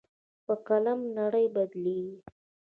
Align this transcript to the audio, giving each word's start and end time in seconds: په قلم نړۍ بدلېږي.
په 0.45 0.53
قلم 0.67 0.99
نړۍ 1.17 1.45
بدلېږي. 1.55 2.17